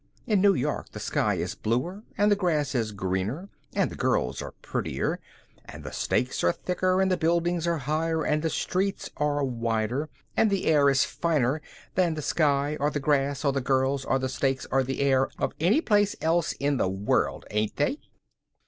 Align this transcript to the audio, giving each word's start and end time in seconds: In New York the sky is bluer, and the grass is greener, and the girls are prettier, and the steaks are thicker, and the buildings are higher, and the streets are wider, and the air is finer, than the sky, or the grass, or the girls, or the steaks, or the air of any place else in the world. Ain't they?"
In 0.25 0.41
New 0.41 0.55
York 0.55 0.89
the 0.93 0.99
sky 0.99 1.35
is 1.35 1.53
bluer, 1.53 2.01
and 2.17 2.31
the 2.31 2.35
grass 2.35 2.73
is 2.73 2.91
greener, 2.91 3.49
and 3.75 3.91
the 3.91 3.95
girls 3.95 4.41
are 4.41 4.53
prettier, 4.63 5.19
and 5.65 5.83
the 5.83 5.91
steaks 5.91 6.43
are 6.43 6.51
thicker, 6.53 6.99
and 7.03 7.11
the 7.11 7.17
buildings 7.17 7.67
are 7.67 7.77
higher, 7.77 8.25
and 8.25 8.41
the 8.41 8.49
streets 8.49 9.11
are 9.17 9.43
wider, 9.43 10.09
and 10.35 10.49
the 10.49 10.65
air 10.65 10.89
is 10.89 11.03
finer, 11.03 11.61
than 11.93 12.15
the 12.15 12.23
sky, 12.23 12.75
or 12.79 12.89
the 12.89 12.99
grass, 12.99 13.45
or 13.45 13.51
the 13.53 13.61
girls, 13.61 14.03
or 14.03 14.17
the 14.17 14.27
steaks, 14.27 14.65
or 14.71 14.81
the 14.81 15.01
air 15.01 15.29
of 15.37 15.53
any 15.59 15.81
place 15.81 16.15
else 16.19 16.53
in 16.53 16.77
the 16.77 16.89
world. 16.89 17.45
Ain't 17.51 17.75
they?" 17.75 17.99